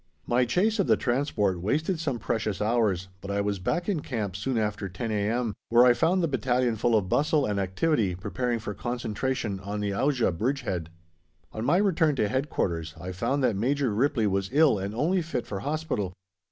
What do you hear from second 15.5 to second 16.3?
hospital.